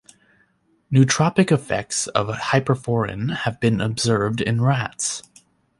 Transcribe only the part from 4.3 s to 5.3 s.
in rats.